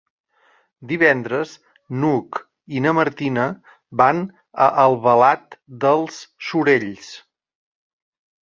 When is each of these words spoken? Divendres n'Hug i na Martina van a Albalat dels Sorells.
Divendres 0.91 1.49
n'Hug 2.03 2.39
i 2.77 2.81
na 2.85 2.95
Martina 3.01 3.45
van 4.03 4.23
a 4.67 4.71
Albalat 4.85 5.59
dels 5.85 6.19
Sorells. 6.49 7.13